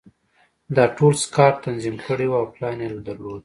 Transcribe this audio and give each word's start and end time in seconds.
دا 0.75 0.85
ټول 0.97 1.13
سکاټ 1.23 1.53
تنظیم 1.65 1.95
کړي 2.07 2.27
وو 2.27 2.37
او 2.41 2.45
پلان 2.53 2.77
یې 2.83 2.89
درلود 3.07 3.39